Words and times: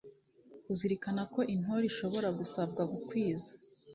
kuzirikana 0.65 1.21
ko 1.33 1.39
intore 1.53 1.85
ishobora 1.91 2.27
gusabwa 2.39 2.81
gukwiza 2.91 3.49